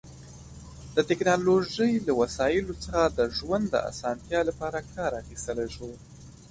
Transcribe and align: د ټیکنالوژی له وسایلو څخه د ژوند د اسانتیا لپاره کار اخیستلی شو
د 0.95 0.97
ټیکنالوژی 1.09 1.91
له 2.07 2.13
وسایلو 2.21 2.73
څخه 2.83 3.01
د 3.17 3.19
ژوند 3.37 3.65
د 3.71 3.75
اسانتیا 3.91 4.39
لپاره 4.49 4.79
کار 4.93 5.11
اخیستلی 5.21 5.67
شو 5.75 5.89